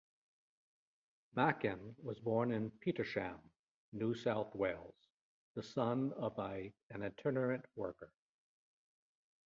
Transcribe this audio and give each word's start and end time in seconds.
Makin 1.35 1.95
was 2.01 2.19
born 2.19 2.51
in 2.51 2.71
Petersham, 2.79 3.37
New 3.93 4.15
South 4.15 4.55
Wales, 4.55 4.95
the 5.53 5.61
son 5.61 6.11
of 6.13 6.39
an 6.39 6.73
itinerant 6.99 7.63
worker. 7.75 8.11